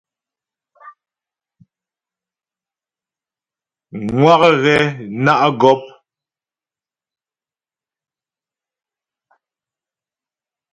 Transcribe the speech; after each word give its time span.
Ŋwa' 4.17 4.39
ghɛ 4.63 4.75
ná' 5.23 5.47
gɔ́p. 5.59 5.81